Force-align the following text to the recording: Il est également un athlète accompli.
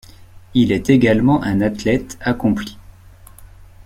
Il 0.55 0.71
est 0.71 0.89
également 0.89 1.43
un 1.43 1.61
athlète 1.61 2.17
accompli. 2.21 2.75